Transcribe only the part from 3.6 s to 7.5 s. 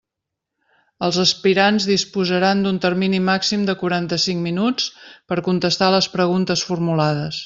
de quaranta-cinc minuts per contestar les preguntes formulades.